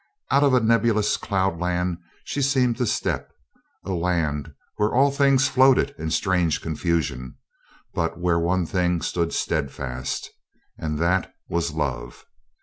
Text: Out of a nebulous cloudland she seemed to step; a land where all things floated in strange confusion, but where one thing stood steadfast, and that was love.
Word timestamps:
Out 0.31 0.41
of 0.43 0.55
a 0.55 0.59
nebulous 0.59 1.15
cloudland 1.15 1.99
she 2.23 2.41
seemed 2.41 2.75
to 2.77 2.87
step; 2.87 3.31
a 3.85 3.91
land 3.91 4.51
where 4.77 4.91
all 4.95 5.11
things 5.11 5.47
floated 5.47 5.93
in 5.99 6.09
strange 6.09 6.59
confusion, 6.59 7.35
but 7.93 8.17
where 8.19 8.39
one 8.39 8.65
thing 8.65 9.03
stood 9.03 9.31
steadfast, 9.31 10.31
and 10.75 10.97
that 10.97 11.31
was 11.49 11.73
love. 11.75 12.25